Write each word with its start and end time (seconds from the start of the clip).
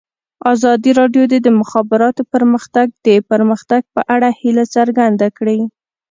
ازادي 0.53 0.91
راډیو 0.99 1.23
د 1.31 1.33
د 1.45 1.47
مخابراتو 1.59 2.21
پرمختګ 2.33 2.87
د 3.07 3.09
پرمختګ 3.31 3.81
په 3.93 4.01
اړه 4.15 4.29
هیله 4.41 4.63
څرګنده 4.75 5.27
کړې. 5.37 5.59